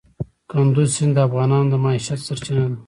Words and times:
کندز 0.51 0.89
سیند 0.95 1.13
د 1.15 1.19
افغانانو 1.27 1.71
د 1.71 1.75
معیشت 1.83 2.19
سرچینه 2.27 2.63
ده. 2.71 2.75